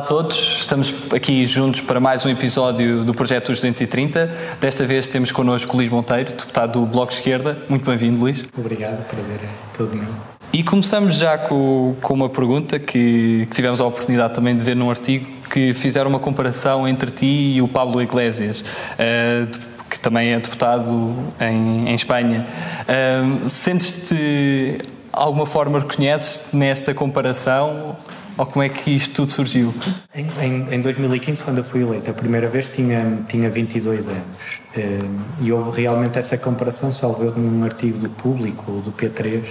[0.00, 4.34] Olá a todos, estamos aqui juntos para mais um episódio do Projeto 230.
[4.58, 7.58] Desta vez temos connosco Luís Monteiro, deputado do Bloco de Esquerda.
[7.68, 8.46] Muito bem-vindo, Luís.
[8.56, 10.08] Obrigado, prazer é todo meu.
[10.54, 14.74] E começamos já com, com uma pergunta que, que, tivemos a oportunidade também de ver
[14.74, 20.32] num artigo que fizeram uma comparação entre ti e o Pablo Iglesias, uh, que também
[20.32, 22.46] é deputado em, em Espanha.
[22.88, 24.78] Uh, Sentes-te
[25.12, 27.96] alguma forma reconheces nesta comparação?
[28.36, 29.74] Ou como é que isto tudo surgiu?
[30.14, 34.60] Em, em, em 2015, quando eu fui eleito, a primeira vez tinha, tinha 22 anos.
[34.74, 35.00] Eh,
[35.40, 39.44] e houve realmente essa comparação, salvo num artigo do Público, do P3,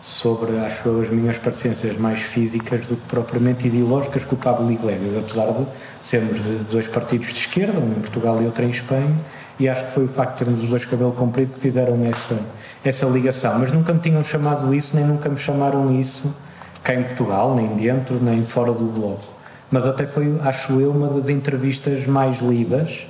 [0.00, 5.16] sobre, acho as minhas parecências mais físicas do que propriamente ideológicas com o Pablo Iglesias,
[5.16, 5.66] apesar de
[6.02, 9.14] sermos de dois partidos de esquerda, um em Portugal e outro em Espanha,
[9.60, 12.36] e acho que foi o facto de termos os dois cabelo comprido que fizeram essa,
[12.84, 13.58] essa ligação.
[13.60, 16.34] Mas nunca me tinham chamado isso, nem nunca me chamaram isso
[16.82, 19.32] cá em Portugal, nem dentro, nem fora do bloco.
[19.70, 23.06] Mas até foi, acho eu, uma das entrevistas mais lidas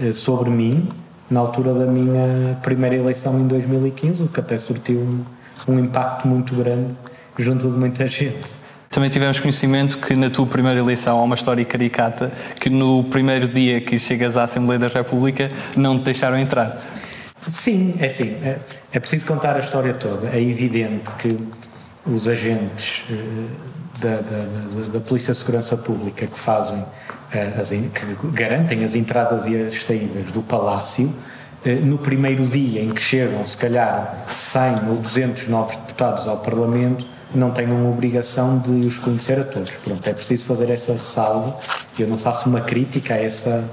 [0.00, 0.88] eh, sobre mim,
[1.30, 5.24] na altura da minha primeira eleição em 2015, o que até surtiu um,
[5.68, 6.94] um impacto muito grande
[7.38, 8.64] junto de muita gente.
[8.90, 12.30] Também tivemos conhecimento que na tua primeira eleição há uma história caricata
[12.60, 16.78] que no primeiro dia que chegas à Assembleia da República não te deixaram entrar.
[17.36, 18.58] Sim, é assim, é,
[18.92, 20.28] é preciso contar a história toda.
[20.28, 21.36] É evidente que
[22.06, 23.14] os agentes eh,
[23.98, 26.84] da, da, da, Polícia de Segurança Pública que fazem,
[27.32, 31.14] eh, as, que garantem as entradas e as saídas do Palácio,
[31.64, 36.38] eh, no primeiro dia em que chegam, se calhar, 100 ou 200 novos deputados ao
[36.38, 39.70] Parlamento, não tenham obrigação de os conhecer a todos.
[39.70, 41.58] Pronto, é preciso fazer essa ressalva.
[41.98, 43.64] Eu não faço uma crítica a, essa,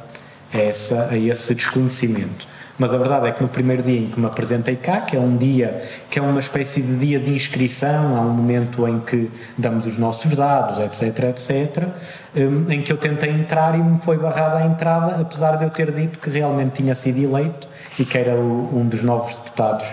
[0.53, 2.47] a, essa, a esse desconhecimento.
[2.81, 5.19] Mas a verdade é que no primeiro dia em que me apresentei cá, que é
[5.19, 9.29] um dia, que é uma espécie de dia de inscrição, há um momento em que
[9.55, 11.89] damos os nossos dados, etc, etc,
[12.35, 15.69] hum, em que eu tentei entrar e me foi barrada a entrada, apesar de eu
[15.69, 17.67] ter dito que realmente tinha sido eleito
[17.99, 19.85] e que era um dos novos deputados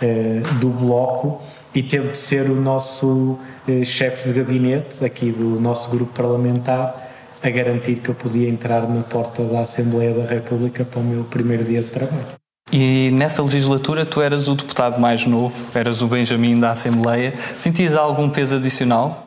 [0.00, 1.42] eh, do Bloco
[1.74, 7.05] e teve de ser o nosso eh, chefe de gabinete aqui do nosso grupo parlamentar
[7.48, 11.24] a garantir que eu podia entrar na porta da Assembleia da República para o meu
[11.24, 12.26] primeiro dia de trabalho.
[12.72, 17.32] E nessa legislatura tu eras o deputado mais novo, eras o Benjamin da Assembleia.
[17.56, 19.26] Sentias algum peso adicional?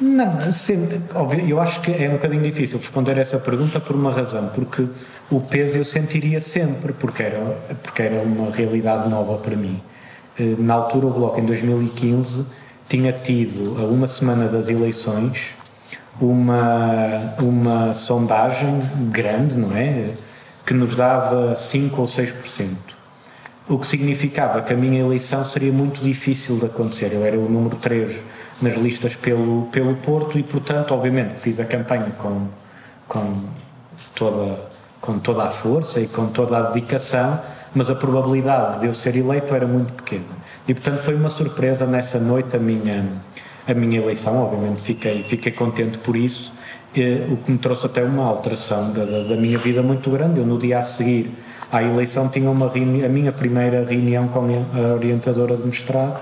[0.00, 4.10] Não, sempre, óbvio, eu acho que é um bocadinho difícil responder essa pergunta por uma
[4.10, 4.86] razão, porque
[5.30, 7.40] o peso eu sentiria sempre, porque era,
[7.82, 9.82] porque era uma realidade nova para mim.
[10.38, 12.46] Eh, na altura, o Bloco, em 2015,
[12.88, 15.54] tinha tido, a uma semana das eleições,
[16.20, 18.80] uma, uma sondagem
[19.10, 20.10] grande, não é?
[20.64, 22.68] Que nos dava 5 ou 6%.
[23.68, 27.12] O que significava que a minha eleição seria muito difícil de acontecer.
[27.12, 28.20] Eu era o número 3
[28.60, 32.46] nas listas pelo, pelo Porto e, portanto, obviamente, fiz a campanha com,
[33.08, 33.44] com,
[34.14, 34.58] toda,
[35.00, 37.40] com toda a força e com toda a dedicação,
[37.74, 40.42] mas a probabilidade de eu ser eleito era muito pequena.
[40.68, 43.04] E, portanto, foi uma surpresa nessa noite a minha
[43.66, 46.52] a minha eleição, obviamente fiquei, fiquei contente por isso,
[46.96, 50.40] eh, o que me trouxe até uma alteração da, da, da, minha vida muito grande.
[50.40, 51.30] Eu, no dia a seguir
[51.70, 56.20] à eleição, tinha uma reuni- a minha primeira reunião com a orientadora de mestrado,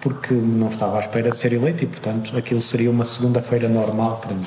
[0.00, 4.20] porque não estava à espera de ser eleito e, portanto, aquilo seria uma segunda-feira normal
[4.20, 4.44] para mim.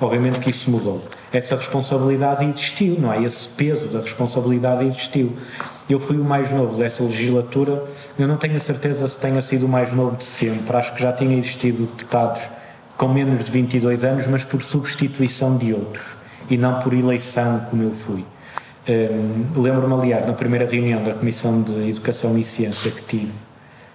[0.00, 1.02] Obviamente que isso mudou.
[1.32, 3.22] Essa responsabilidade existiu, não é?
[3.22, 5.36] Esse peso da responsabilidade existiu.
[5.92, 7.84] Eu fui o mais novo dessa legislatura,
[8.16, 11.02] eu não tenho a certeza se tenha sido o mais novo de sempre, acho que
[11.02, 12.48] já tinha existido deputados
[12.96, 16.16] com menos de 22 anos, mas por substituição de outros
[16.48, 18.24] e não por eleição como eu fui.
[18.88, 23.32] Um, Lembro-me, aliás, na primeira reunião da Comissão de Educação e Ciência que tive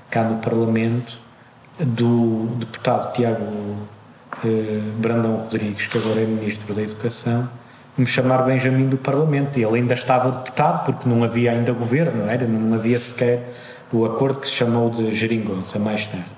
[0.10, 1.18] cá no Parlamento,
[1.80, 3.88] do deputado Tiago uh,
[4.98, 7.50] Brandão Rodrigues, que agora é Ministro da Educação,
[7.98, 9.58] me chamar Benjamin do Parlamento.
[9.58, 12.48] E ele ainda estava deputado, porque não havia ainda governo, não, era?
[12.48, 13.50] não havia sequer
[13.92, 16.32] o acordo que se chamou de geringonça mais tarde.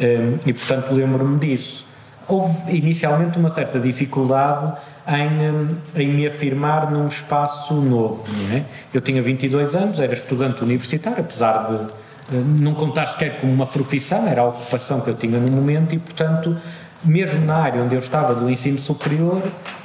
[0.00, 1.86] Um, e, portanto, lembro-me disso.
[2.26, 8.24] Houve inicialmente uma certa dificuldade em, em me afirmar num espaço novo.
[8.28, 8.62] Não é?
[8.94, 12.00] Eu tinha 22 anos, era estudante universitário, apesar de
[12.38, 15.98] não contar sequer como uma profissão, era a ocupação que eu tinha no momento e,
[15.98, 16.56] portanto,
[17.04, 19.42] mesmo na área onde eu estava do ensino superior,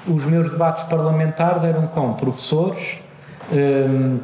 [0.08, 3.00] os meus debates parlamentares eram com professores,
[3.52, 4.20] um,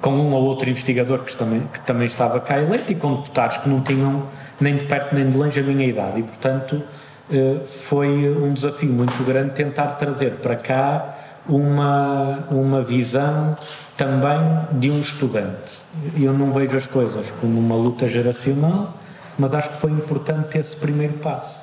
[0.00, 3.58] com um ou outro investigador que também, que também estava cá eleito e com deputados
[3.58, 4.24] que não tinham
[4.60, 6.20] nem de perto nem de longe a minha idade.
[6.20, 6.82] E, portanto,
[7.30, 11.18] uh, foi um desafio muito grande tentar trazer para cá
[11.48, 13.56] uma, uma visão
[13.96, 14.40] também
[14.72, 15.82] de um estudante.
[16.18, 18.96] Eu não vejo as coisas como uma luta geracional,
[19.38, 21.61] mas acho que foi importante esse primeiro passo.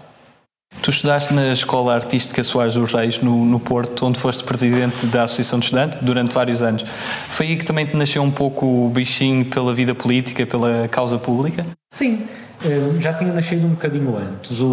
[0.90, 5.22] Tu estudaste na Escola Artística Soares dos Reis, no, no Porto, onde foste presidente da
[5.22, 6.84] Associação de Estudantes durante vários anos.
[7.28, 11.20] Foi aí que também te nasceu um pouco o bichinho pela vida política, pela causa
[11.20, 11.66] pública?
[11.92, 12.24] Sim,
[12.66, 14.60] eh, já tinha nascido um bocadinho antes.
[14.62, 14.72] O,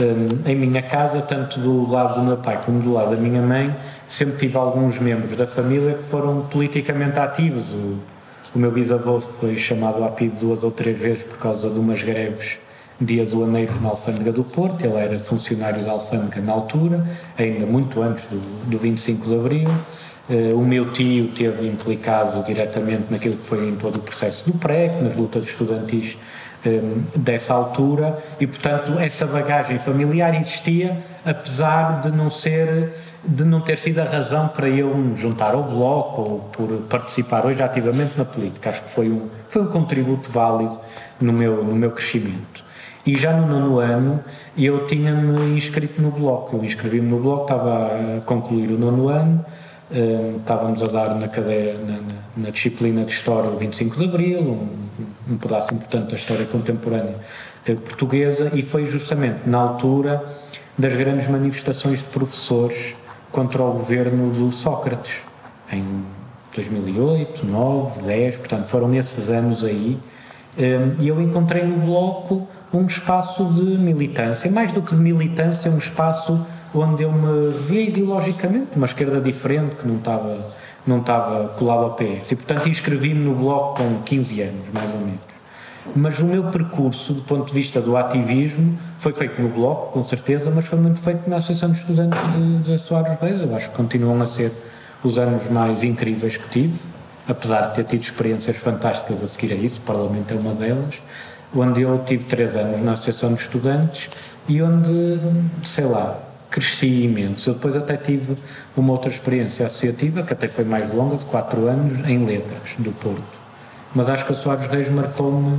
[0.00, 3.42] eh, em minha casa, tanto do lado do meu pai como do lado da minha
[3.42, 3.74] mãe,
[4.06, 7.72] sempre tive alguns membros da família que foram politicamente ativos.
[7.72, 7.98] O,
[8.54, 12.02] o meu bisavô foi chamado a PID duas ou três vezes por causa de umas
[12.02, 12.58] greves
[13.04, 17.06] dia aduaneiros na Alfândega do Porto, ele era funcionário da Alfândega na altura,
[17.38, 18.38] ainda muito antes do,
[18.68, 19.68] do 25 de Abril.
[20.30, 24.56] Uh, o meu tio teve implicado diretamente naquilo que foi em todo o processo do
[24.56, 26.16] PREC, nas lutas estudantis
[26.64, 32.92] um, eh, dessa altura, e portanto essa bagagem familiar existia, apesar de não ser,
[33.24, 37.44] de não ter sido a razão para eu me juntar ao bloco ou por participar
[37.44, 38.70] hoje ativamente na política.
[38.70, 40.78] Acho que foi um, foi um contributo válido
[41.20, 42.64] no meu, no meu crescimento.
[43.04, 44.22] E já no nono ano
[44.56, 46.56] eu tinha-me inscrito no bloco.
[46.56, 49.44] Eu inscrevi-me no bloco, estava a concluir o nono ano,
[49.90, 51.98] um, estávamos a dar na cadeira, na,
[52.36, 54.68] na, disciplina de História o 25 de Abril, um,
[55.32, 57.16] um pedaço importante da história contemporânea
[57.66, 60.24] eh, portuguesa, e foi justamente na altura
[60.78, 62.94] das grandes manifestações de professores
[63.30, 65.16] contra o governo do Sócrates,
[65.70, 65.84] em
[66.54, 69.98] 2008, 9, 10, portanto foram nesses anos aí,
[70.98, 75.78] e eu encontrei no bloco um espaço de militância, mais do que de militância, um
[75.78, 80.38] espaço onde eu me via ideologicamente, uma esquerda diferente que não estava,
[80.86, 82.32] não estava colado ao PS.
[82.32, 85.20] E, portanto, inscrevi-me no Bloco com 15 anos, mais ou menos.
[85.94, 90.02] Mas o meu percurso, do ponto de vista do ativismo, foi feito no Bloco, com
[90.04, 93.42] certeza, mas foi muito feito na Associação de Estudantes de, de Soares Reis.
[93.42, 94.52] Eu acho que continuam a ser
[95.02, 96.80] os anos mais incríveis que tive,
[97.28, 101.00] apesar de ter tido experiências fantásticas a seguir a isso, o Parlamento é uma delas
[101.54, 104.10] onde eu tive três anos na Associação de Estudantes
[104.48, 105.20] e onde,
[105.64, 106.18] sei lá,
[106.50, 107.50] cresci imenso.
[107.50, 108.36] Eu depois até tive
[108.76, 112.92] uma outra experiência associativa, que até foi mais longa, de quatro anos, em Letras, do
[112.92, 113.22] Porto.
[113.94, 115.58] Mas acho que a Soares Reis marcou-me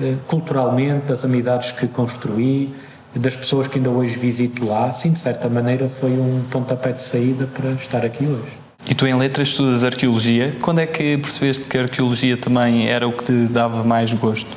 [0.00, 2.72] eh, culturalmente, das amizades que construí,
[3.14, 4.92] das pessoas que ainda hoje visito lá.
[4.92, 8.58] Sim, de certa maneira foi um pontapé de saída para estar aqui hoje.
[8.88, 10.56] E tu em letras estudas arqueologia.
[10.60, 14.56] Quando é que percebeste que a arqueologia também era o que te dava mais gosto?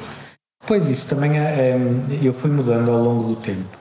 [0.65, 1.77] Pois isso também é, é,
[2.21, 3.77] eu fui mudando ao longo do tempo.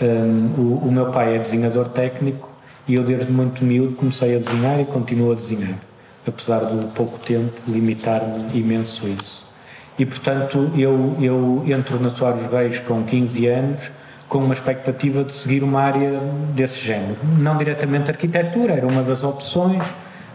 [0.00, 2.50] Um, o, o, meu pai é desenhador técnico
[2.88, 5.78] e eu desde muito miúdo comecei a desenhar e continuo a desenhar,
[6.26, 9.46] apesar do pouco tempo limitar-me imenso isso.
[9.98, 13.90] E portanto eu, eu entro na Soares Reis com 15 anos
[14.28, 16.18] com uma expectativa de seguir uma área
[16.54, 17.18] desse género.
[17.38, 19.84] Não diretamente arquitetura, era uma das opções,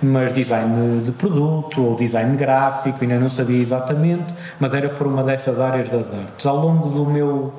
[0.01, 5.23] mas design de produto ou design gráfico, ainda não sabia exatamente, mas era por uma
[5.23, 6.45] dessas áreas das artes.
[6.45, 7.53] Ao longo do meu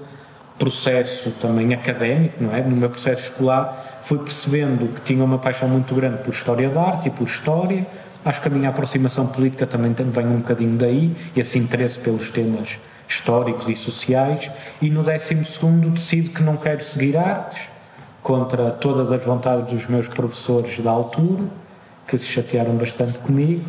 [0.59, 2.61] processo também académico, não é?
[2.61, 6.83] No meu processo escolar, fui percebendo que tinha uma paixão muito grande por história da
[6.83, 7.87] arte e por história.
[8.25, 12.79] Acho que a minha aproximação política também vem um bocadinho daí, esse interesse pelos temas
[13.09, 14.51] históricos e sociais.
[14.83, 15.35] E no 12
[15.91, 17.71] decido que não quero seguir artes,
[18.23, 21.45] contra todas as vontades dos meus professores da altura
[22.11, 23.63] que se chatearam bastante comigo,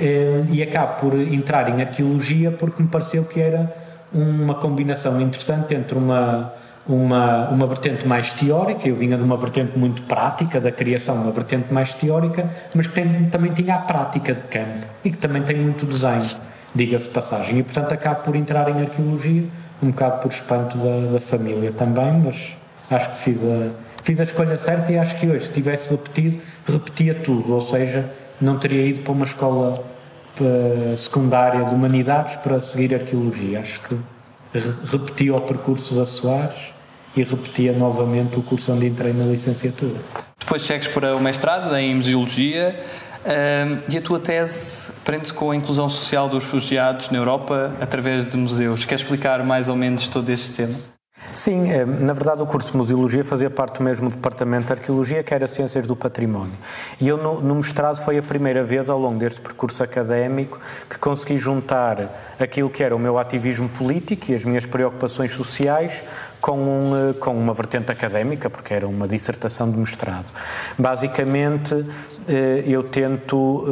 [0.00, 3.70] eh, e acabo por entrar em arqueologia porque me pareceu que era
[4.12, 6.54] uma combinação interessante entre uma,
[6.88, 11.30] uma, uma vertente mais teórica, eu vinha de uma vertente muito prática da criação, uma
[11.30, 15.42] vertente mais teórica, mas que tem, também tinha a prática de campo e que também
[15.42, 16.26] tem muito design,
[16.74, 19.44] diga-se passagem, e portanto acabo por entrar em arqueologia,
[19.82, 22.56] um bocado por espanto da, da família também, mas
[22.90, 23.70] acho que fiz a,
[24.06, 28.08] fiz a escolha certa e acho que hoje, se tivesse repetido, repetia tudo, ou seja,
[28.40, 29.72] não teria ido para uma escola
[30.40, 33.58] eh, secundária de humanidades para seguir arqueologia.
[33.58, 33.98] Acho que
[34.92, 36.72] repetia o percurso da Soares
[37.16, 39.96] e repetia novamente o curso onde entrei na licenciatura.
[40.38, 42.78] Depois segues para o mestrado em Museologia
[43.24, 48.24] uh, e a tua tese prende-se com a inclusão social dos refugiados na Europa através
[48.24, 48.84] de museus.
[48.84, 50.95] Queres explicar mais ou menos todo este tema?
[51.34, 55.22] Sim, eh, na verdade o curso de Museologia fazia parte do mesmo departamento de Arqueologia
[55.22, 56.56] que era Ciências do Património.
[57.00, 60.98] E eu no, no mestrado foi a primeira vez ao longo deste percurso académico que
[60.98, 66.02] consegui juntar aquilo que era o meu ativismo político e as minhas preocupações sociais
[66.40, 70.32] com, um, eh, com uma vertente académica, porque era uma dissertação de mestrado.
[70.78, 71.74] Basicamente,
[72.28, 73.66] eh, eu tento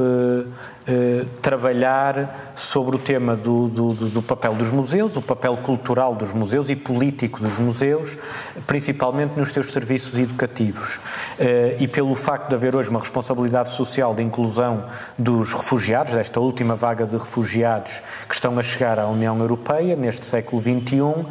[0.87, 6.33] eh, trabalhar sobre o tema do, do, do, papel dos museus, o papel cultural dos
[6.35, 8.19] museus e político dos museus,
[8.67, 11.01] principalmente nos seus serviços educativos.
[11.39, 14.85] Eh, e pelo facto de haver hoje uma responsabilidade social de inclusão
[15.17, 20.27] dos refugiados, desta última vaga de refugiados que estão a chegar à União Europeia neste
[20.27, 21.25] século XXI,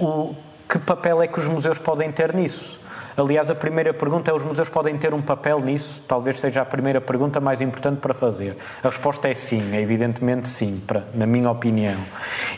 [0.00, 0.34] o
[0.68, 2.80] que papel é que os museus podem ter nisso?
[3.16, 6.02] Aliás, a primeira pergunta é: os museus podem ter um papel nisso?
[6.06, 8.56] Talvez seja a primeira pergunta mais importante para fazer.
[8.82, 11.96] A resposta é sim, é evidentemente sim, para, na minha opinião.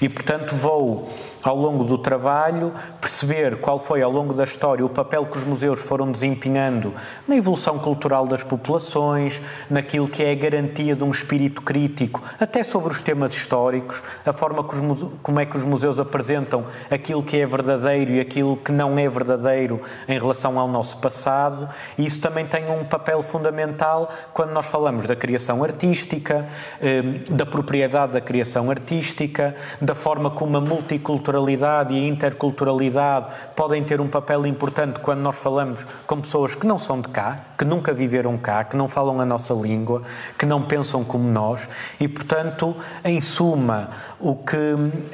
[0.02, 1.08] E, portanto, vou
[1.42, 5.44] ao longo do trabalho, perceber qual foi ao longo da história o papel que os
[5.44, 6.92] museus foram desempenhando
[7.26, 9.40] na evolução cultural das populações,
[9.70, 14.32] naquilo que é a garantia de um espírito crítico, até sobre os temas históricos, a
[14.32, 18.56] forma que os, como é que os museus apresentam aquilo que é verdadeiro e aquilo
[18.56, 21.68] que não é verdadeiro em relação ao nosso passado.
[21.96, 26.46] E isso também tem um papel fundamental quando nós falamos da criação artística,
[26.80, 33.26] eh, da propriedade da criação artística, da forma como a multiculturalidade multiculturalidade e a interculturalidade
[33.54, 37.40] podem ter um papel importante quando nós falamos com pessoas que não são de cá,
[37.56, 40.02] que nunca viveram cá, que não falam a nossa língua,
[40.38, 41.68] que não pensam como nós.
[42.00, 44.56] E, portanto, em suma, o que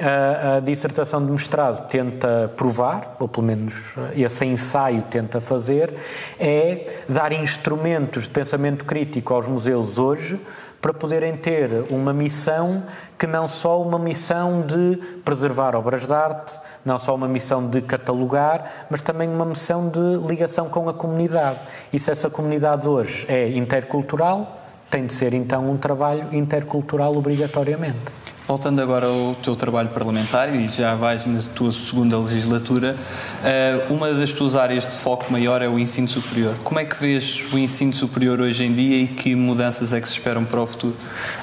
[0.01, 5.93] a, a dissertação de mestrado tenta provar, ou pelo menos esse ensaio tenta fazer,
[6.39, 10.39] é dar instrumentos de pensamento crítico aos museus hoje
[10.85, 12.83] para poderem ter uma missão
[13.17, 17.81] que não só uma missão de preservar obras de arte, não só uma missão de
[17.81, 21.57] catalogar, mas também uma missão de ligação com a comunidade.
[21.91, 28.13] E se essa comunidade hoje é intercultural, tem de ser então um trabalho intercultural obrigatoriamente.
[28.47, 32.95] Voltando agora ao teu trabalho parlamentar e já vais na tua segunda legislatura,
[33.43, 36.53] eh, uma das tuas áreas de foco maior é o ensino superior.
[36.63, 40.07] Como é que vês o ensino superior hoje em dia e que mudanças é que
[40.07, 40.95] se esperam para o futuro?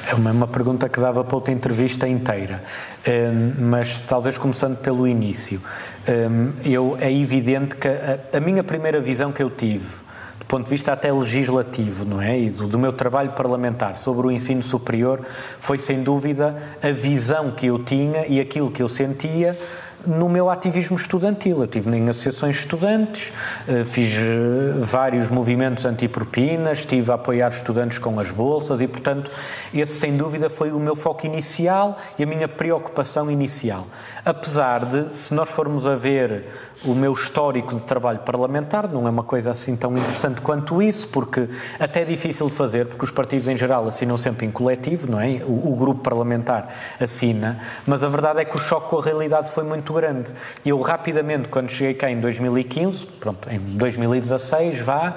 [0.08, 2.62] É uma, uma pergunta que dava para outra entrevista inteira,
[3.04, 5.60] ehm, mas talvez começando pelo início.
[6.06, 10.11] Ehm, eu, é evidente que a, a minha primeira visão que eu tive
[10.52, 12.38] ponto de vista até legislativo, não é?
[12.38, 15.22] E do, do, meu trabalho parlamentar sobre o ensino superior,
[15.58, 19.58] foi sem dúvida a visão que eu tinha e aquilo que eu sentia
[20.06, 21.58] no meu ativismo estudantil.
[21.58, 23.32] Eu estive em associações de estudantes,
[23.66, 29.30] eh, fiz eh, vários movimentos antipropinas, estive a apoiar estudantes com as bolsas e, portanto,
[29.72, 33.86] esse sem dúvida foi o meu foco inicial e a minha preocupação inicial.
[34.22, 36.44] Apesar de, se nós formos a ver
[36.84, 41.08] o meu histórico de trabalho parlamentar não é uma coisa assim tão interessante quanto isso,
[41.08, 41.48] porque
[41.78, 45.20] até é difícil de fazer, porque os partidos em geral assinam sempre em coletivo, não
[45.20, 45.42] é?
[45.46, 46.68] O, o, grupo parlamentar
[47.00, 50.32] assina, mas a verdade é que o choque com a realidade foi muito grande.
[50.64, 55.16] Eu rapidamente, quando cheguei cá em 2015, pronto, em 2016, vá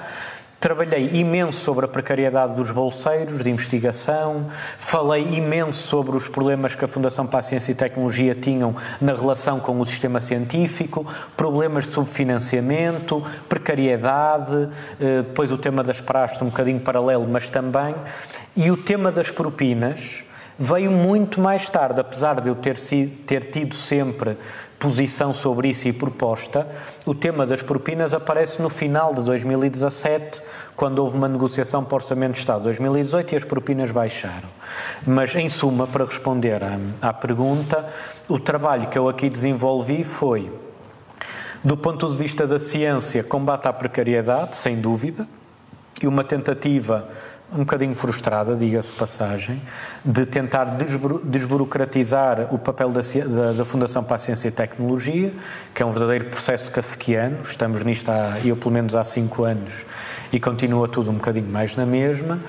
[0.58, 4.46] Trabalhei imenso sobre a precariedade dos bolseiros de investigação,
[4.78, 9.12] falei imenso sobre os problemas que a Fundação para a Ciência e Tecnologia tinham na
[9.12, 16.40] relação com o sistema científico, problemas de subfinanciamento, precariedade, eh, depois o tema das praxes,
[16.40, 17.94] um bocadinho paralelo, mas também,
[18.56, 20.24] e o tema das propinas
[20.58, 24.36] veio muito mais tarde, apesar de eu ter, sido, ter tido sempre
[24.78, 26.66] posição sobre isso e proposta,
[27.04, 30.42] o tema das propinas aparece no final de 2017,
[30.74, 34.48] quando houve uma negociação para o Orçamento de Estado de 2018 e as propinas baixaram.
[35.06, 37.86] Mas, em suma, para responder à, à pergunta,
[38.28, 40.52] o trabalho que eu aqui desenvolvi foi,
[41.64, 45.26] do ponto de vista da ciência, combate à precariedade, sem dúvida,
[46.02, 47.08] e uma tentativa
[47.52, 49.62] um bocadinho frustrada, diga-se passagem,
[50.04, 50.76] de tentar
[51.24, 55.32] desburocratizar o papel da, da, da, Fundação para a Ciência e Tecnologia,
[55.74, 59.84] que é um verdadeiro processo kafkiano, estamos nisto há, eu pelo menos há cinco anos,
[60.32, 62.40] e continua tudo um bocadinho mais na mesma.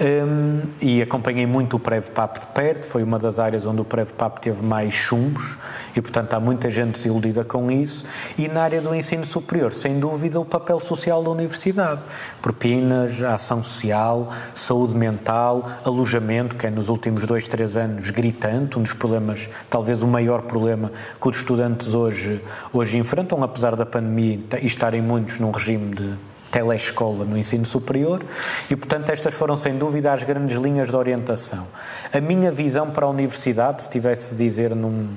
[0.00, 4.40] Um, e acompanhei muito o PrevPap de perto, foi uma das áreas onde o PrevPap
[4.40, 5.56] teve mais chumbos
[5.94, 8.04] e, portanto, há muita gente desiludida com isso.
[8.38, 12.02] E na área do ensino superior, sem dúvida, o papel social da universidade.
[12.40, 18.82] Propinas, ação social, saúde mental, alojamento, que é nos últimos dois, três anos gritante, um
[18.82, 22.40] dos problemas, talvez o maior problema que os estudantes hoje,
[22.72, 26.14] hoje enfrentam, apesar da pandemia e estarem muitos num regime de
[26.52, 28.22] telescola no ensino superior
[28.70, 31.66] e, portanto, estas foram sem dúvida as grandes linhas de orientação.
[32.12, 35.08] A minha visão para a universidade, se tivesse de dizer num,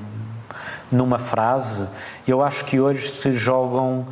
[0.92, 1.88] numa frase,
[2.28, 4.06] eu acho que hoje se jogam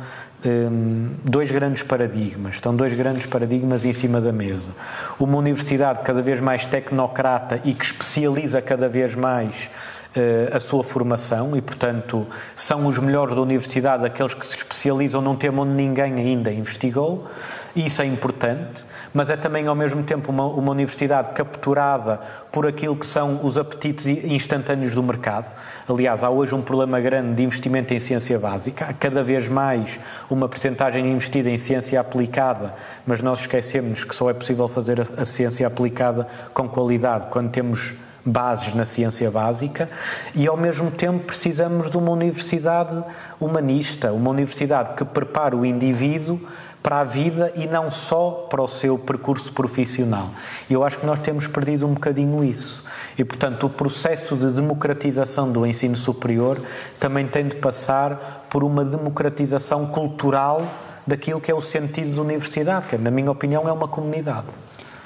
[0.44, 4.70] um, dois grandes paradigmas, estão dois grandes paradigmas em cima da mesa.
[5.18, 9.70] Uma universidade cada vez mais tecnocrata e que especializa cada vez mais
[10.16, 15.20] eh, a sua formação e, portanto, são os melhores da universidade aqueles que se especializam
[15.20, 17.26] num tema onde ninguém ainda investigou,
[17.74, 22.20] isso é importante, mas é também, ao mesmo tempo, uma, uma universidade capturada
[22.52, 25.52] por aquilo que são os apetites instantâneos do mercado.
[25.88, 29.98] Aliás, há hoje um problema grande de investimento em ciência básica, há cada vez mais
[30.30, 32.74] uma percentagem investida em ciência aplicada,
[33.06, 37.50] mas nós esquecemos que só é possível fazer a, a ciência aplicada com qualidade quando
[37.50, 39.88] temos bases na ciência básica
[40.34, 43.04] e, ao mesmo tempo, precisamos de uma universidade
[43.38, 46.40] humanista, uma universidade que prepare o indivíduo
[46.84, 50.28] para a vida e não só para o seu percurso profissional.
[50.68, 52.84] E eu acho que nós temos perdido um bocadinho isso.
[53.16, 56.60] E, portanto, o processo de democratização do ensino superior
[57.00, 60.62] também tem de passar por uma democratização cultural
[61.06, 64.48] daquilo que é o sentido da universidade, que, na minha opinião, é uma comunidade.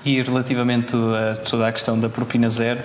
[0.04, 2.80] E relativamente a toda a questão da propina zero,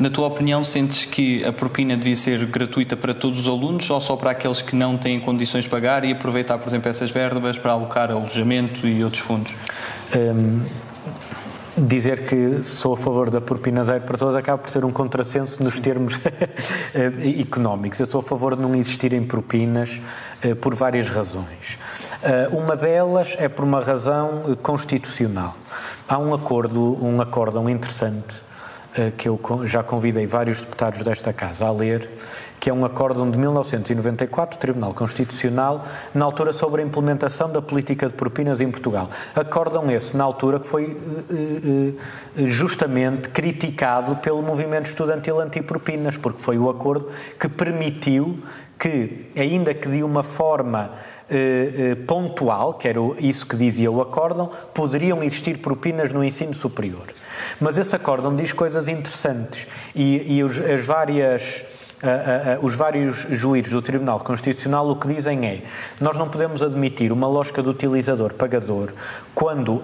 [0.00, 4.00] na tua opinião, sentes que a propina devia ser gratuita para todos os alunos ou
[4.00, 7.58] só para aqueles que não têm condições de pagar e aproveitar, por exemplo, essas verbas
[7.58, 9.52] para alocar alojamento e outros fundos?
[10.16, 10.62] Um,
[11.76, 15.62] dizer que sou a favor da propina zero para todos acaba por ser um contrassenso
[15.62, 16.20] nos termos
[17.38, 17.98] económicos.
[18.00, 20.00] Eu sou a favor de não existirem propinas
[20.44, 21.78] uh, por várias razões.
[22.22, 25.56] Uh, uma delas é por uma razão constitucional.
[26.08, 28.42] Há um acordo, um acórdão interessante
[29.16, 32.08] que eu já convidei vários deputados desta casa a ler,
[32.60, 35.84] que é um acórdão de 1994 do Tribunal Constitucional,
[36.14, 39.08] na altura sobre a implementação da política de propinas em Portugal.
[39.34, 46.56] Acórdão esse, na altura, que foi uh, justamente criticado pelo movimento estudantil anti-propinas, porque foi
[46.56, 47.08] o acordo
[47.38, 48.38] que permitiu
[48.78, 50.92] que, ainda que de uma forma
[51.30, 56.52] eh, eh, pontual, que era isso que dizia o acórdão, poderiam existir propinas no ensino
[56.52, 57.06] superior.
[57.58, 61.64] Mas esse acórdão diz coisas interessantes e, e os, as várias.
[62.60, 65.62] Os vários juízes do Tribunal Constitucional o que dizem é
[65.98, 68.92] nós não podemos admitir uma lógica do utilizador-pagador
[69.34, 69.80] quando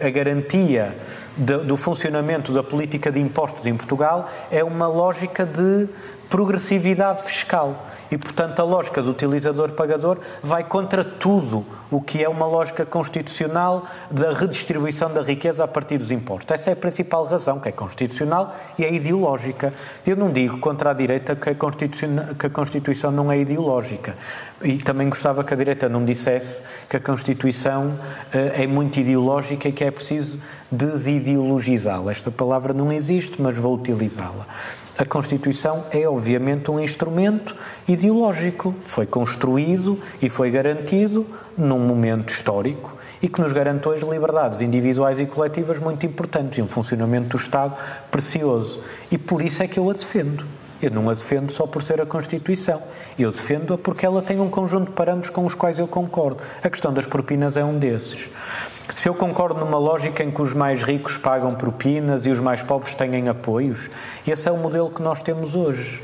[0.00, 0.96] a garantia
[1.36, 5.86] de, do funcionamento da política de impostos em Portugal é uma lógica de
[6.30, 12.46] progressividade fiscal e, portanto, a lógica do utilizador-pagador vai contra tudo o que é uma
[12.46, 16.54] lógica constitucional da redistribuição da riqueza a partir dos impostos.
[16.54, 19.74] Essa é a principal razão, que é constitucional e é ideológica.
[20.06, 24.14] Eu não digo contra a direita que a Constituição, que a Constituição não é ideológica.
[24.62, 27.98] E também gostava que a direita não dissesse que a Constituição uh,
[28.32, 32.12] é muito ideológica e que é preciso desideologizá-la.
[32.12, 34.46] Esta palavra não existe, mas vou utilizá-la.
[34.96, 37.56] A Constituição é, obviamente, um instrumento
[37.88, 38.74] ideológico.
[38.86, 41.26] Foi construído e foi garantido
[41.58, 46.62] num momento histórico e que nos garante hoje liberdades individuais e coletivas muito importantes e
[46.62, 47.74] um funcionamento do Estado
[48.10, 48.80] precioso.
[49.10, 50.44] E por isso é que eu a defendo.
[50.82, 52.82] Eu não a defendo só por ser a Constituição.
[53.18, 56.42] Eu defendo-a porque ela tem um conjunto de parâmetros com os quais eu concordo.
[56.62, 58.28] A questão das propinas é um desses.
[58.94, 62.62] Se eu concordo numa lógica em que os mais ricos pagam propinas e os mais
[62.62, 63.90] pobres têm apoios,
[64.26, 66.02] esse é o modelo que nós temos hoje.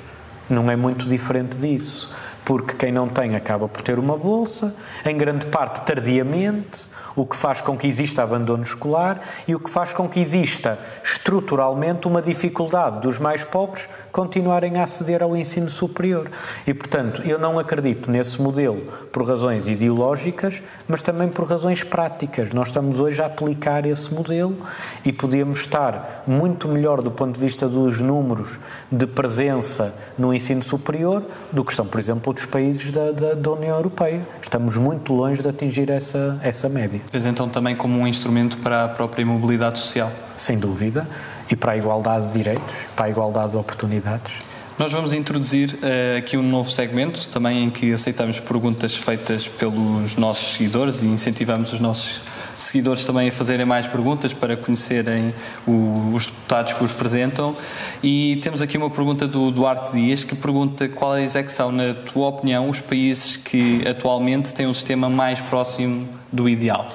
[0.48, 2.10] Não é muito diferente disso
[2.50, 7.36] porque quem não tem acaba por ter uma bolsa, em grande parte tardiamente, o que
[7.36, 12.20] faz com que exista abandono escolar e o que faz com que exista estruturalmente uma
[12.20, 16.30] dificuldade dos mais pobres continuarem a aceder ao ensino superior.
[16.66, 22.50] E, portanto, eu não acredito nesse modelo por razões ideológicas, mas também por razões práticas.
[22.50, 24.56] Nós estamos hoje a aplicar esse modelo
[25.04, 28.58] e podíamos estar muito melhor do ponto de vista dos números
[28.90, 33.50] de presença no ensino superior do que estão, por exemplo, outros países da, da, da
[33.52, 34.26] União Europeia.
[34.42, 37.00] Estamos muito longe de atingir essa, essa média.
[37.10, 40.10] Pois então também como um instrumento para a própria mobilidade social.
[40.36, 41.06] Sem dúvida.
[41.50, 44.50] E para a igualdade de direitos, para a igualdade de oportunidades.
[44.80, 50.16] Nós vamos introduzir uh, aqui um novo segmento, também em que aceitamos perguntas feitas pelos
[50.16, 52.22] nossos seguidores e incentivamos os nossos
[52.58, 55.34] seguidores também a fazerem mais perguntas para conhecerem
[55.66, 57.54] o, os deputados que os representam.
[58.02, 61.92] E temos aqui uma pergunta do Duarte Dias que pergunta quais é que são, na
[61.92, 66.88] tua opinião, os países que atualmente têm um sistema mais próximo do ideal.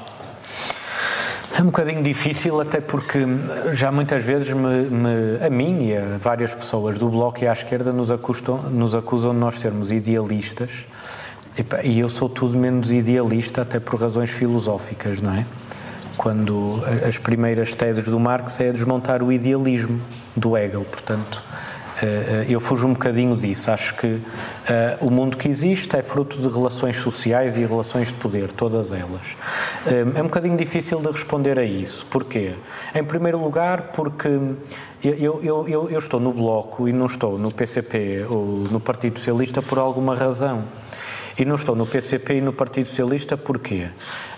[1.57, 3.19] É um bocadinho difícil, até porque
[3.71, 7.53] já muitas vezes me, me, a mim e a várias pessoas do Bloco e à
[7.53, 10.85] esquerda nos, acusam, nos acusam de nós sermos idealistas.
[11.81, 15.45] E eu sou tudo menos idealista, até por razões filosóficas, não é?
[16.17, 20.01] Quando as primeiras teses do Marx é desmontar o idealismo
[20.35, 21.41] do Hegel, portanto
[22.47, 23.71] eu fujo um bocadinho disso.
[23.71, 24.21] Acho que uh,
[24.99, 29.37] o mundo que existe é fruto de relações sociais e relações de poder, todas elas.
[30.15, 32.05] É um bocadinho difícil de responder a isso.
[32.07, 32.53] Porquê?
[32.93, 34.27] Em primeiro lugar, porque
[35.03, 39.19] eu, eu, eu, eu estou no Bloco e não estou no PCP ou no Partido
[39.19, 40.63] Socialista por alguma razão.
[41.37, 43.89] E não estou no PCP e no Partido Socialista porquê?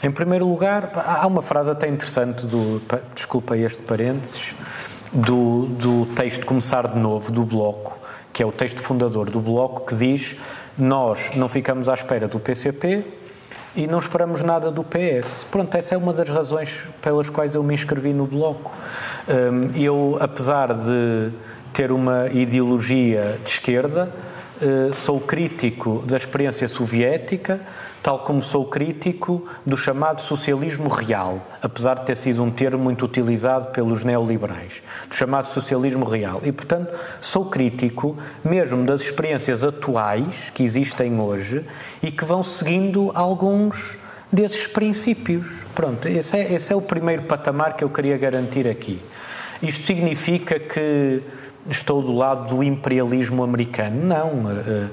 [0.03, 2.81] Em primeiro lugar, há uma frase até interessante do.
[3.13, 4.55] Desculpa este parênteses
[5.11, 7.97] do, do texto Começar de Novo, do Bloco,
[8.33, 10.35] que é o texto fundador do Bloco, que diz:
[10.77, 13.03] Nós não ficamos à espera do PCP
[13.75, 15.45] e não esperamos nada do PS.
[15.49, 18.71] Pronto, essa é uma das razões pelas quais eu me inscrevi no Bloco.
[19.27, 21.31] Hum, eu, apesar de
[21.73, 24.11] ter uma ideologia de esquerda,
[24.59, 27.61] eh, sou crítico da experiência soviética,
[28.01, 33.05] tal como sou crítico do chamado socialismo real, apesar de ter sido um termo muito
[33.05, 36.41] utilizado pelos neoliberais, do chamado socialismo real.
[36.43, 41.65] E, portanto, sou crítico mesmo das experiências atuais que existem hoje
[42.01, 43.97] e que vão seguindo alguns
[44.31, 45.45] desses princípios.
[45.75, 49.01] Pronto, esse é, esse é o primeiro patamar que eu queria garantir aqui.
[49.61, 51.21] Isto significa que
[51.69, 54.05] estou do lado do imperialismo americano.
[54.05, 54.51] Não.
[54.51, 54.87] Eh,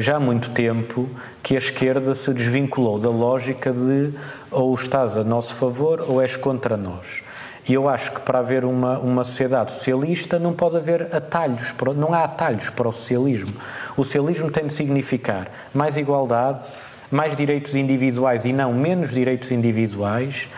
[0.00, 1.08] já há muito tempo
[1.42, 4.12] que a esquerda se desvinculou da lógica de
[4.50, 7.22] ou estás a nosso favor ou és contra nós.
[7.68, 11.94] E eu acho que para haver uma, uma sociedade socialista não pode haver atalhos, para,
[11.94, 13.52] não há atalhos para o socialismo.
[13.96, 16.70] O socialismo tem de significar mais igualdade,
[17.10, 20.48] mais direitos individuais e não menos direitos individuais,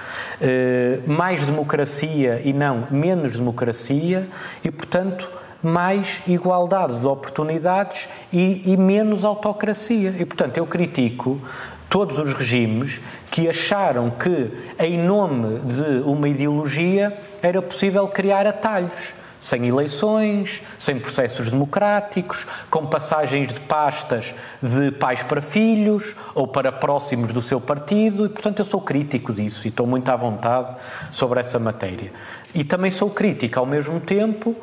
[0.40, 4.28] eh, mais democracia e não menos democracia
[4.64, 5.30] e, portanto,
[5.66, 10.14] mais igualdade de oportunidades e, e menos autocracia.
[10.18, 11.40] E, portanto, eu critico
[11.88, 13.00] todos os regimes
[13.30, 20.98] que acharam que, em nome de uma ideologia, era possível criar atalhos sem eleições, sem
[20.98, 27.60] processos democráticos, com passagens de pastas de pais para filhos ou para próximos do seu
[27.60, 30.76] partido, e portanto eu sou crítico disso e estou muito à vontade
[31.10, 32.12] sobre essa matéria.
[32.54, 34.56] E também sou crítico ao mesmo tempo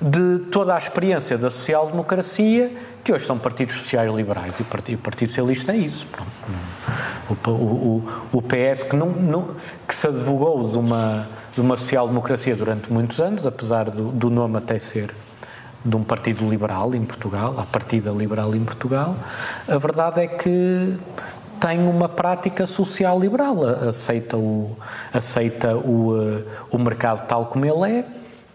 [0.00, 4.98] de toda a experiência da social-democracia, que hoje são partidos sociais liberais, e o Partido,
[4.98, 6.06] o partido Socialista é isso.
[7.28, 9.56] O, o, o, PS que, não, não,
[9.86, 14.58] que se advogou de uma de uma social-democracia durante muitos anos, apesar do, do, nome
[14.58, 15.10] até ser
[15.82, 19.16] de um partido liberal em Portugal, a Partida Liberal em Portugal,
[19.66, 20.98] a verdade é que
[21.58, 24.76] tem uma prática social liberal, aceita o,
[25.14, 28.04] aceita o, eh, o mercado tal como ele é,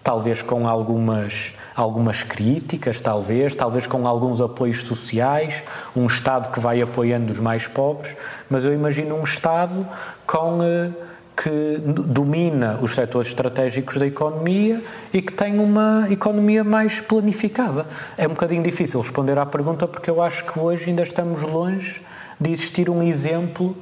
[0.04, 5.64] talvez com algumas, algumas críticas, talvez, talvez com alguns apoios sociais,
[5.96, 8.16] um Estado que vai apoiando os mais pobres,
[8.50, 9.88] mas eu imagino um Estado
[10.26, 10.92] com eh,
[11.36, 14.82] que domina os setores estratégicos da economia
[15.14, 17.86] e que tem uma economia mais planificada.
[18.18, 22.02] É um bocadinho difícil responder à pergunta porque eu acho que hoje ainda estamos longe
[22.40, 23.76] de existir um exemplo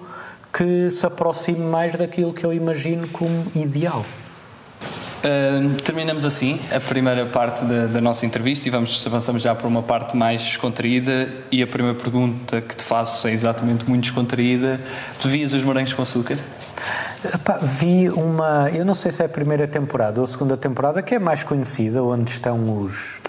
[0.54, 4.06] que se aproxime mais daquilo que eu imagino como ideal.
[5.20, 9.68] Uh, terminamos assim a primeira parte da, da, nossa entrevista e vamos avançamos já para
[9.68, 14.80] uma parte mais descontraída e a primeira pergunta que te faço é exatamente muito descontraída.
[15.22, 16.38] Tu vias os morangos com açúcar?
[17.34, 21.02] Epá, vi uma, eu não sei se é a primeira temporada ou a segunda temporada,
[21.02, 23.20] que é mais conhecida, onde estão os.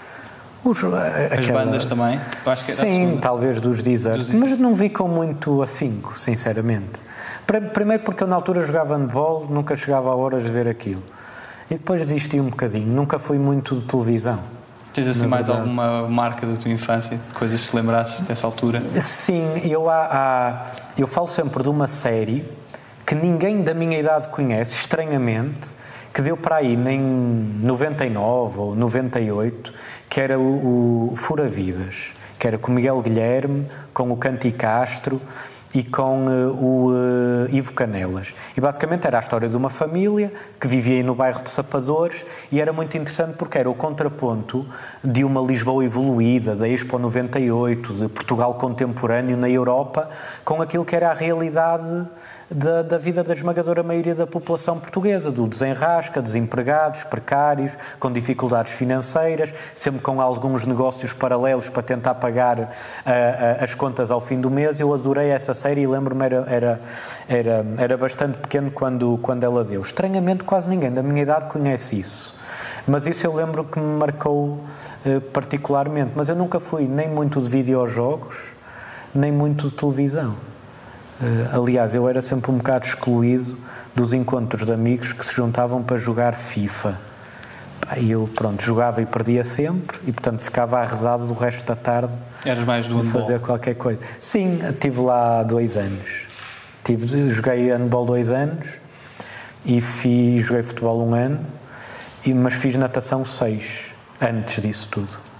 [0.63, 0.93] os As
[1.39, 2.17] aquelas, bandas também?
[2.55, 7.01] Sim, talvez dos Deezer, mas não vi com muito afinco, sinceramente.
[7.73, 11.03] Primeiro porque eu na altura jogava handball, nunca chegava a horas de ver aquilo.
[11.71, 14.39] E depois desisti um bocadinho, nunca fui muito de televisão.
[14.93, 15.69] Tens assim mais verdade.
[15.69, 18.83] alguma marca da tua infância, coisas que te lembrasses dessa altura?
[18.99, 20.65] Sim, eu, há, há,
[20.97, 22.45] eu falo sempre de uma série
[23.05, 25.69] que ninguém da minha idade conhece, estranhamente,
[26.13, 26.99] que deu para aí em
[27.63, 29.73] 99 ou 98,
[30.09, 35.21] que era o, o Fura Vidas, que era com Miguel Guilherme, com o Canti Castro
[35.73, 38.35] e com uh, o uh, Ivo Canelas.
[38.55, 42.25] E basicamente era a história de uma família que vivia aí no bairro de Sapadores
[42.51, 44.65] e era muito interessante porque era o contraponto
[45.03, 50.09] de uma Lisboa evoluída, da Expo 98, de Portugal contemporâneo na Europa,
[50.43, 52.09] com aquilo que era a realidade
[52.53, 58.73] da, da, vida da esmagadora maioria da população portuguesa, do desenrasca, desempregados, precários, com dificuldades
[58.73, 64.39] financeiras, sempre com alguns negócios paralelos para tentar pagar uh, uh, as contas ao fim
[64.39, 64.79] do mês.
[64.79, 66.81] Eu adorei essa série e lembro-me, era, era,
[67.27, 69.81] era, era bastante pequeno quando, quando ela deu.
[69.81, 72.35] Estranhamente, quase ninguém da minha idade conhece isso.
[72.85, 74.59] Mas isso eu lembro que me marcou
[75.05, 76.11] uh, particularmente.
[76.15, 78.53] Mas eu nunca fui nem muito de videojogos,
[79.15, 80.50] nem muito de televisão.
[81.21, 83.57] Uh, aliás, eu era sempre um bocado excluído
[83.95, 86.99] dos encontros de amigos que se juntavam para jogar FIFA.
[87.97, 92.13] E eu, pronto, jogava e perdia sempre e, portanto, ficava arredado do resto da tarde
[92.45, 93.99] Eras mais do de fazer qualquer coisa.
[94.19, 96.27] Sim, estive lá dois anos.
[96.83, 98.79] Tive, joguei handball dois anos
[99.65, 101.39] e fiz, joguei futebol um ano,
[102.25, 105.30] e, mas fiz natação seis antes disso tudo.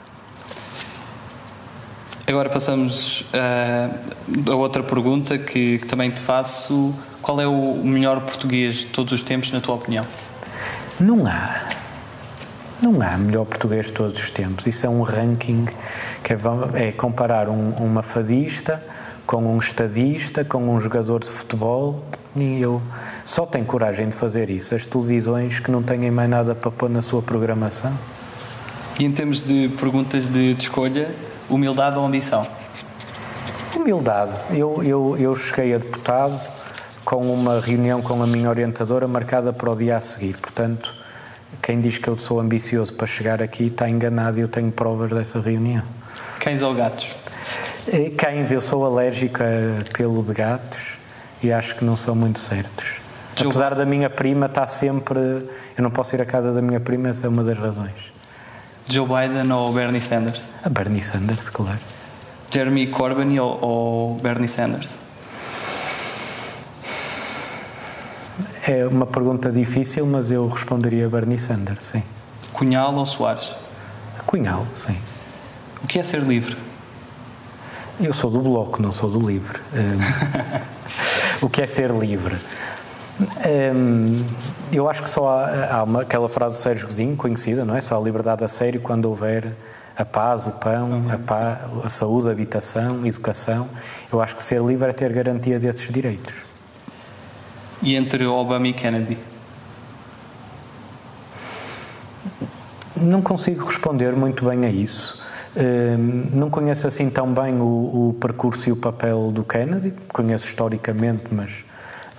[2.32, 6.96] Agora passamos uh, a outra pergunta que, que, também te faço.
[7.22, 10.06] Qual é o melhor português de todos os tempos, na tua opinião?
[10.98, 11.67] Não há.
[12.82, 14.65] Não há melhor português de todos os tempos.
[14.65, 15.67] Isso é um ranking
[16.24, 16.38] que é,
[16.76, 18.82] é comparar um, uma fadista
[19.26, 22.02] com um estadista, com um jogador de futebol.
[22.34, 22.82] E eu
[23.26, 24.74] só tenho coragem de fazer isso.
[24.74, 27.94] As televisões que não têm mais nada para pôr na sua programação.
[28.98, 31.13] E em termos de perguntas de, de escolha,
[31.52, 32.48] humildade ou ambição?
[33.76, 34.34] Humildade.
[34.52, 36.40] Eu, eu, eu cheguei a deputado
[37.04, 40.38] com uma reunião com a minha orientadora marcada para o dia a seguir.
[40.38, 40.96] Portanto,
[41.62, 45.10] quem diz que eu sou ambicioso para chegar aqui está enganado e eu tenho provas
[45.10, 45.84] dessa reunião.
[46.40, 47.08] Cães ou gatos?
[47.88, 50.98] Eh, cães, eu sou alérgico a pelo de gatos
[51.44, 53.02] e acho que não são muito certos.
[53.40, 55.20] Apesar da minha prima estar sempre.
[55.20, 58.14] Eu não posso ir à casa da minha prima, essa é uma das razões.
[58.88, 60.50] Joe Biden ou Bernie Sanders?
[60.63, 61.80] A Bernie Sanders, claro.
[62.52, 64.98] Jeremy Corbyn ou, ou Bernie Sanders?
[68.67, 72.04] É uma pergunta difícil, mas eu responderia Bernie Sanders, sim.
[72.54, 73.56] Cunhal ou Soares?
[74.26, 74.98] Cunhal, sim.
[75.84, 76.56] O que é ser livre?
[78.00, 79.60] Eu sou do Bloco, não sou do Livre.
[81.41, 82.38] Um, o que é ser livre?
[83.76, 84.26] Um,
[84.72, 87.82] eu acho que só há, há uma, aquela frase do Sérgio Godinho, conhecida, não é?
[87.82, 89.52] Só há liberdade a sério quando houver
[89.98, 93.70] a paz, o pão, a, paz, a saúde, a habitação, a educação.
[94.12, 96.42] Eu acho que ser livre é ter garantia desses direitos.
[97.82, 99.18] E entre Obama e Kennedy?
[102.96, 105.20] Não consigo responder muito bem a isso.
[105.56, 107.66] Hum, não conheço assim tão bem o,
[108.10, 111.66] o, percurso e o papel do Kennedy, conheço historicamente, mas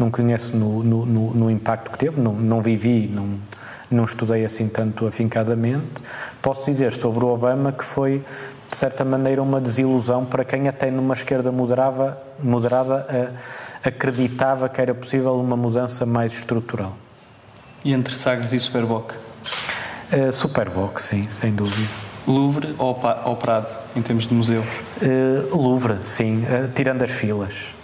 [0.03, 3.39] não conheço no, no, no, no impacto que teve, não, não vivi, não,
[3.91, 6.03] não estudei assim tanto afincadamente.
[6.41, 8.25] Posso dizer sobre o Obama que foi,
[8.69, 14.81] de certa maneira, uma desilusão para quem até numa esquerda moderava, moderada uh, acreditava que
[14.81, 16.97] era possível uma mudança mais estrutural.
[17.85, 19.13] E entre Sagres e Superboc?
[20.13, 21.89] Uh, Superboc, sim, sem dúvida.
[22.27, 24.63] Louvre ou, ou Prado, em termos de museu?
[25.01, 27.75] Uh, Louvre, sim, uh, tirando as filas.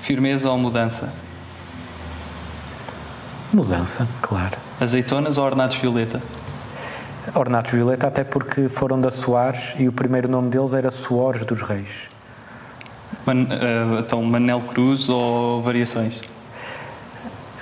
[0.00, 1.12] Firmeza ou mudança?
[3.52, 4.56] Mudança, claro.
[4.80, 6.22] Azeitonas ou ornatos violeta?
[7.34, 11.60] Ornatos violeta, até porque foram da Soares e o primeiro nome deles era Soares dos
[11.60, 12.08] Reis.
[13.26, 16.22] Man, uh, então, Manel Cruz ou variações?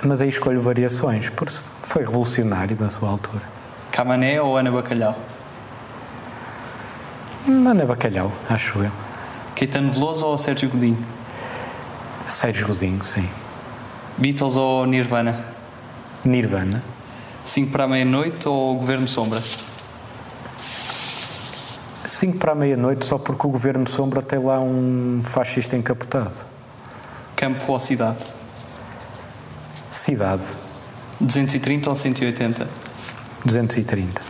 [0.03, 3.43] Mas aí escolho variações, porque foi revolucionário na sua altura.
[3.91, 5.19] Camané ou Ana Bacalhau?
[7.47, 8.91] Ana Bacalhau, acho eu.
[9.55, 10.97] Caetano Veloso ou Sérgio Godinho?
[12.29, 13.29] Sérgio Godinho, sim.
[14.17, 15.60] Beatles ou Nirvana?
[16.23, 16.83] Nirvana.
[17.43, 19.41] 5 para a meia-noite ou Governo Sombra?
[22.05, 26.33] 5 para a meia-noite só porque o Governo Sombra tem lá um fascista encapotado.
[27.35, 28.19] Campo ou cidade?
[29.89, 30.43] Cidade.
[31.19, 32.67] 230 ou 180?
[33.45, 34.21] 230.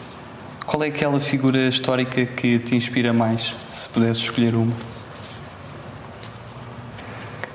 [0.66, 4.74] Qual é aquela figura histórica que te inspira mais, se pudesse escolher uma?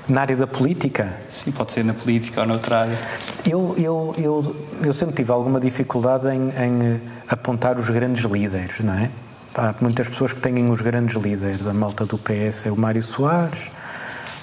[0.09, 1.17] Na área da política?
[1.29, 2.97] Sim, pode ser na política ou noutra área.
[3.45, 8.93] Eu, eu, eu, eu sempre tive alguma dificuldade em, em apontar os grandes líderes, não
[8.93, 9.11] é?
[9.53, 11.67] Há muitas pessoas que têm os grandes líderes.
[11.67, 13.69] A malta do PS é o Mário Soares,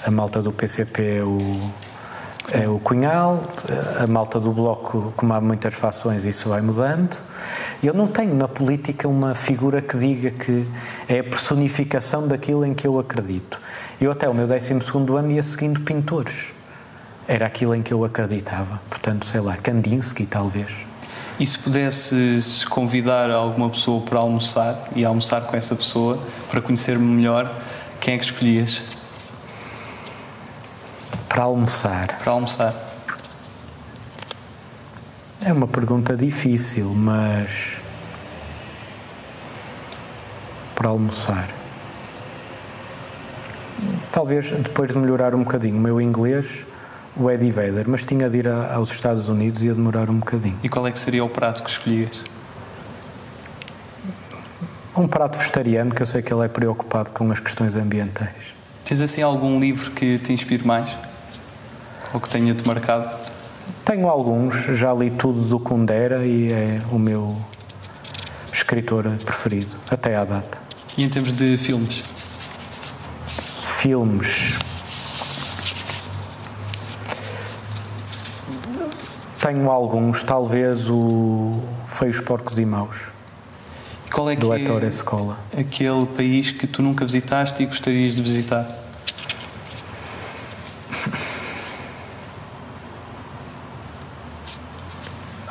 [0.04, 1.38] a malta do PCP é o,
[2.52, 3.42] é o Cunhal,
[3.98, 7.18] a malta do Bloco, como há muitas fações, isso vai mudando.
[7.82, 10.66] Eu não tenho na política uma figura que diga que
[11.08, 13.60] é a personificação daquilo em que eu acredito.
[14.00, 14.74] Eu até o meu 12
[15.16, 16.52] ano ia seguindo pintores.
[17.26, 18.80] Era aquilo em que eu acreditava.
[18.90, 20.70] Portanto, sei lá, Kandinsky talvez.
[21.40, 26.18] E se pudesses convidar alguma pessoa para almoçar e almoçar com essa pessoa
[26.50, 27.50] para conhecer-me melhor,
[28.00, 28.82] quem é que escolhias?
[31.34, 32.16] Para almoçar.
[32.18, 32.72] Para almoçar.
[35.42, 37.78] É uma pergunta difícil, mas.
[40.76, 41.48] Para almoçar.
[44.12, 46.64] Talvez depois de melhorar um bocadinho o meu inglês,
[47.16, 50.20] o Eddie Vedder, mas tinha de ir a, aos Estados Unidos e ia demorar um
[50.20, 50.56] bocadinho.
[50.62, 52.22] E qual é que seria o prato que escolhias?
[54.96, 58.54] Um prato vegetariano, que eu sei que ele é preocupado com as questões ambientais.
[58.84, 60.96] Tens assim algum livro que te inspire mais?
[62.14, 63.10] Ou que tenha-te marcado?
[63.84, 67.36] Tenho alguns, já li tudo do Kundera e é o meu
[68.52, 70.58] escritor preferido, até à data.
[70.96, 72.04] E em termos de filmes?
[73.60, 74.56] Filmes.
[79.40, 83.08] Tenho alguns, talvez o Feios, Porcos e Maus.
[84.06, 85.36] E qual é do que Ettore Escola.
[85.52, 88.83] É aquele país que tu nunca visitaste e gostarias de visitar?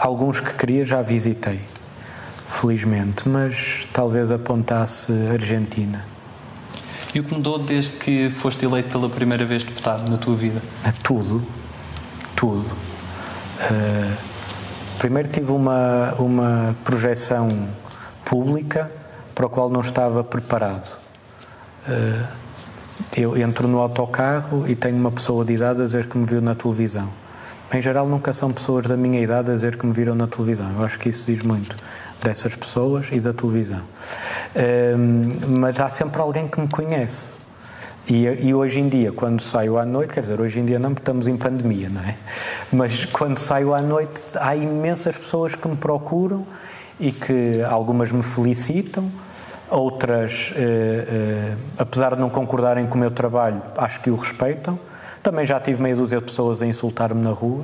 [0.04, 1.62] Alguns que queria já visitei,
[2.46, 6.04] felizmente, mas talvez apontasse Argentina.
[7.16, 10.62] E o que mudou desde que foste eleito pela primeira vez deputado na tua vida?
[11.02, 11.42] Tudo,
[12.36, 12.66] tudo.
[13.62, 14.18] Uh,
[15.00, 17.70] primeiro tive uma, uma projeção
[18.26, 18.92] pública
[19.34, 20.98] para o qual não estava preparado.
[21.88, 22.28] Uh,
[23.16, 26.42] eu entro no autocarro e tenho uma pessoa de idade a dizer que me viu
[26.42, 27.23] na televisão.
[27.74, 30.72] Em geral, nunca são pessoas da minha idade a dizer que me viram na televisão.
[30.78, 31.76] Eu acho que isso diz muito
[32.22, 33.82] dessas pessoas e da televisão.
[34.56, 37.34] Uh, mas há sempre alguém que me conhece.
[38.08, 40.90] E, e, hoje em dia, quando saio à noite, quer dizer, hoje em dia não,
[40.90, 42.16] porque estamos em pandemia, não é?
[42.72, 46.46] Mas quando saio à noite, há imensas pessoas que me procuram
[47.00, 49.10] e que algumas me felicitam,
[49.70, 54.78] outras, eh, eh, apesar de não concordarem com o meu trabalho, acho que o respeitam.
[55.24, 57.64] Também já tive meia dúzia de pessoas a insultar-me na rua.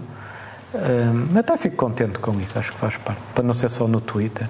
[0.73, 3.99] Eh, até fico contente com isso, acho que faz parte, para não ser só no
[3.99, 4.47] Twitter.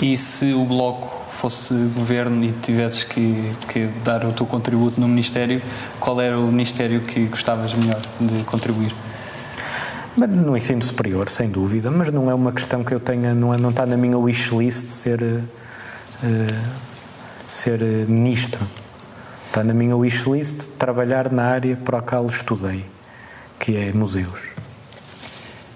[0.00, 5.08] E se o Bloco fosse governo e tivesses que, que, dar o teu contributo no
[5.08, 5.62] Ministério,
[5.98, 8.94] qual era o Ministério que gostavas melhor de contribuir?
[10.16, 13.58] No ensino superior, sem dúvida, mas não é uma questão que eu tenha, não, é,
[13.58, 15.46] não está na minha wishlist ser, uh,
[17.46, 18.66] ser ministro.
[19.58, 22.84] Está na minha wishlist trabalhar na área para a qual estudei,
[23.58, 24.38] que é museus.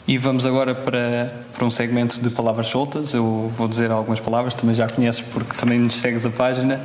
[0.06, 3.12] E vamos agora para, para um segmento de palavras soltas.
[3.12, 6.80] Eu vou dizer algumas palavras, também já conheces porque também nos segues a página.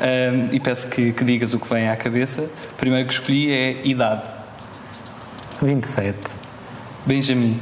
[0.00, 2.48] Um, e peço que, que, digas o que vem à cabeça.
[2.78, 4.26] Primeiro que escolhi é idade.
[5.60, 6.16] 27.
[7.04, 7.60] Benjamin.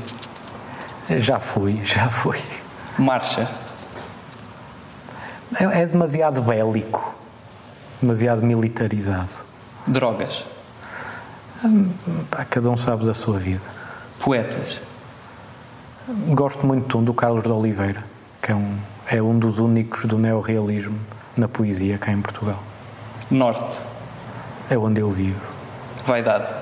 [1.17, 2.39] Já fui, já fui.
[2.97, 3.51] Marcha.
[5.61, 7.16] É, é demasiado bélico,
[8.01, 9.45] demasiado militarizado.
[9.87, 10.45] Drogas.
[11.65, 11.91] Hum,
[12.31, 13.63] pá, cada um sabe da sua vida.
[14.19, 14.81] Poetas.
[16.29, 18.05] Gosto muito do Carlos de Oliveira,
[18.43, 18.79] que é um,
[19.09, 20.99] é um dos únicos do neorrealismo
[21.37, 22.63] na poesia cá em Portugal.
[23.31, 23.81] Norte.
[24.71, 25.41] É onde eu vivo.
[26.05, 26.53] Vaidade.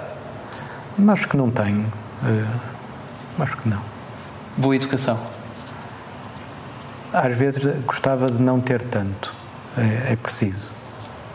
[1.09, 1.85] Acho que não tenho.
[2.23, 3.81] Uh, acho que não.
[4.57, 5.19] Boa educação.
[7.13, 9.35] Às vezes gostava de não ter tanto.
[9.77, 10.84] É, é preciso.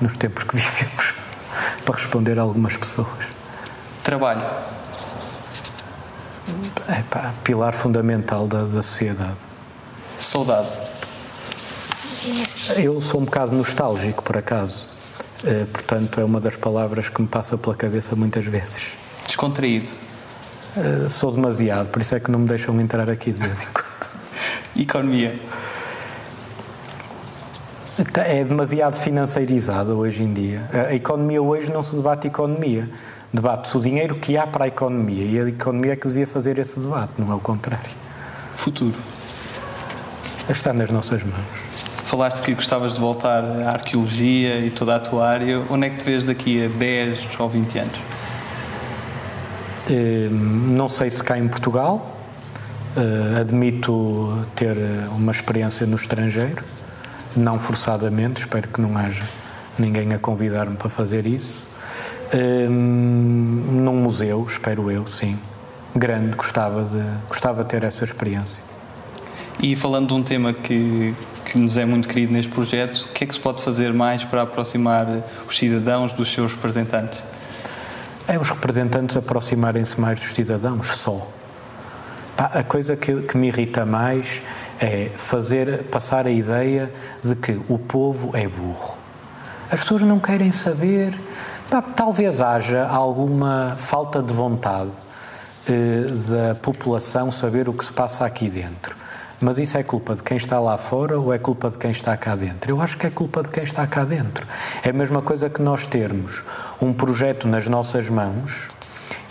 [0.01, 1.13] Nos tempos que vivemos.
[1.85, 3.07] para responder a algumas pessoas.
[4.03, 4.43] Trabalho
[6.87, 9.37] é pá, pilar fundamental da, da sociedade.
[10.17, 10.67] Saudade.
[12.75, 14.87] Eu sou um bocado nostálgico, por acaso.
[15.43, 18.89] Uh, portanto, é uma das palavras que me passa pela cabeça muitas vezes.
[19.25, 19.89] Descontraído.
[20.75, 23.67] Uh, sou demasiado, por isso é que não me deixam entrar aqui de vez em
[23.67, 24.09] quando.
[24.75, 25.39] Economia.
[28.25, 30.61] É demasiado financeirizada hoje em dia.
[30.89, 32.89] A economia hoje não se debate economia
[33.31, 36.57] debate-se o dinheiro que há para a economia e a economia é que devia fazer
[36.57, 37.89] esse debate, não é o contrário.
[38.55, 38.95] Futuro.
[40.49, 41.45] Está nas nossas mãos.
[42.03, 45.61] Falaste que gostavas de voltar à arqueologia e toda a tua área.
[45.69, 47.99] Onde é que te vês daqui a 10 ou 20 anos?
[49.91, 52.15] Hum, não sei se cá em Portugal.
[52.97, 54.75] Uh, admito ter
[55.15, 56.63] uma experiência no estrangeiro,
[57.35, 59.23] não forçadamente, espero que não haja
[59.77, 61.67] ninguém a convidar-me para fazer isso.
[62.33, 65.39] Hum, num museu, espero eu, sim.
[65.95, 68.61] Grande, gostava de, gostava de ter essa experiência.
[69.61, 71.13] E falando de um tema que,
[71.45, 74.23] que nos é muito querido neste projeto, o que é que se pode fazer mais
[74.23, 75.07] para aproximar
[75.47, 77.23] os cidadãos dos seus representantes?
[78.27, 81.27] É os representantes aproximarem-se mais dos cidadãos, só.
[82.37, 84.41] A coisa que, que me irrita mais
[84.79, 86.91] é fazer passar a ideia
[87.23, 88.97] de que o povo é burro.
[89.71, 91.13] As pessoas não querem saber
[91.95, 94.89] Talvez haja alguma falta de vontade
[95.67, 98.95] eh, da população saber o que se passa aqui dentro.
[99.39, 102.17] Mas isso é culpa de quem está lá fora ou é culpa de quem está
[102.17, 102.71] cá dentro?
[102.71, 104.47] Eu acho que é culpa de quem está cá dentro.
[104.83, 106.43] É a mesma coisa que nós termos
[106.81, 108.69] um projeto nas nossas mãos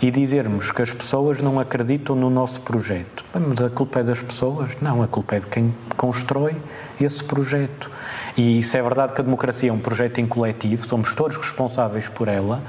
[0.01, 3.25] e dizermos que as pessoas não acreditam no nosso projeto.
[3.33, 4.77] Mas a culpa é das pessoas?
[4.81, 6.55] Não, a culpa é de quem constrói
[6.99, 7.91] esse projeto.
[8.37, 12.07] E se é verdade que a democracia é um projeto em coletivo, somos todos responsáveis
[12.07, 12.61] por ela.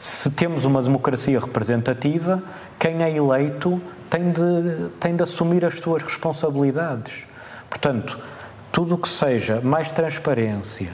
[0.00, 2.42] Se temos uma democracia representativa,
[2.78, 3.80] quem é eleito
[4.10, 7.24] tem de, tem de assumir as suas responsabilidades.
[7.70, 8.18] Portanto,
[8.72, 10.90] tudo o que seja mais transparência,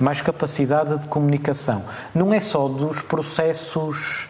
[0.00, 4.28] mais capacidade de comunicação, não é só dos processos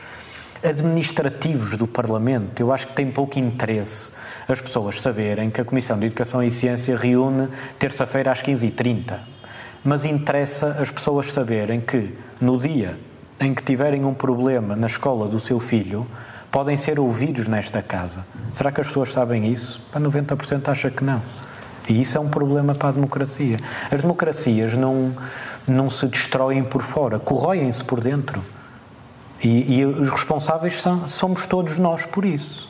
[0.62, 2.60] administrativos do Parlamento.
[2.60, 4.12] Eu acho que tem pouco interesse
[4.48, 7.48] as pessoas saberem que a Comissão de Educação e Ciência reúne
[7.78, 9.18] terça-feira às 15h30.
[9.84, 12.98] Mas interessa as pessoas saberem que, no dia
[13.40, 16.06] em que tiverem um problema na escola do seu filho,
[16.50, 18.26] podem ser ouvidos nesta casa.
[18.52, 19.80] Será que as pessoas sabem isso?
[19.92, 21.22] Para 90% acha que não.
[21.88, 23.58] E isso é um problema para a democracia.
[23.90, 25.14] As democracias não,
[25.68, 28.42] não se destroem por fora, corroem-se por dentro.
[29.42, 32.68] E, e os responsáveis são, somos todos nós por isso.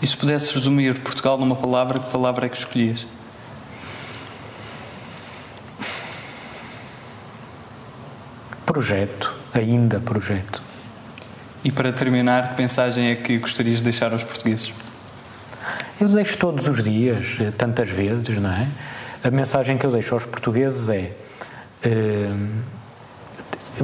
[0.00, 3.06] E se pudesses resumir Portugal numa palavra, que palavra é que escolhias?
[8.64, 10.62] Projeto, ainda projeto.
[11.64, 14.72] E para terminar, que mensagem é que gostarias de deixar aos portugueses?
[16.00, 18.68] Eu deixo todos os dias, eh, tantas vezes, não é?
[19.24, 21.12] A mensagem que eu deixo aos portugueses é.
[21.84, 22.77] Uh,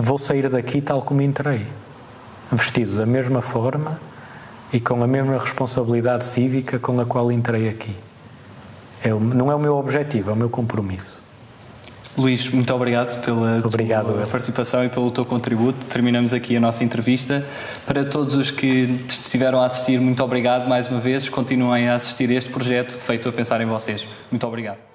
[0.00, 1.66] vou sair daqui tal como entrei,
[2.50, 4.00] vestido da mesma forma
[4.72, 7.94] e com a mesma responsabilidade cívica com a qual entrei aqui.
[9.02, 11.22] É, não é o meu objetivo, é o meu compromisso.
[12.16, 15.84] Luís, muito obrigado pela obrigado, tua participação e pelo teu contributo.
[15.86, 17.44] Terminamos aqui a nossa entrevista.
[17.84, 21.28] Para todos os que estiveram a assistir, muito obrigado mais uma vez.
[21.28, 24.06] Continuem a assistir este projeto feito a pensar em vocês.
[24.30, 24.93] Muito obrigado.